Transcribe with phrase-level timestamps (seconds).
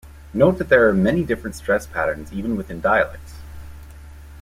[0.33, 3.35] Note that there are many different stress patterns even within dialects.